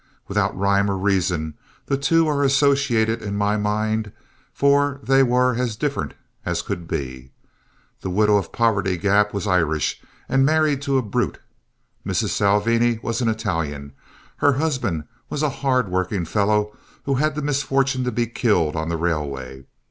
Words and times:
Without 0.27 0.57
rhyme 0.57 0.89
or 0.89 0.97
reason 0.97 1.53
the 1.85 1.95
two 1.95 2.27
are 2.27 2.43
associated 2.43 3.21
in 3.21 3.35
my 3.37 3.55
mind, 3.55 4.11
for 4.51 4.99
they 5.03 5.21
were 5.21 5.53
as 5.53 5.75
different 5.75 6.15
as 6.43 6.63
could 6.63 6.87
be. 6.87 7.29
The 8.01 8.09
widow 8.09 8.37
of 8.37 8.51
Poverty 8.51 8.97
Gap 8.97 9.31
was 9.31 9.45
Irish 9.45 10.01
and 10.27 10.43
married 10.43 10.81
to 10.81 10.97
a 10.97 11.03
brute. 11.03 11.37
Mrs. 12.03 12.29
Salvini 12.29 12.99
was 13.03 13.21
an 13.21 13.29
Italian; 13.29 13.93
her 14.37 14.53
husband 14.53 15.03
was 15.29 15.43
a 15.43 15.49
hard 15.61 15.87
working 15.89 16.25
fellow 16.25 16.75
who 17.03 17.13
had 17.13 17.35
the 17.35 17.43
misfortune 17.43 18.03
to 18.03 18.11
be 18.11 18.25
killed 18.25 18.75
on 18.75 18.89
the 18.89 18.97
railway. 18.97 19.67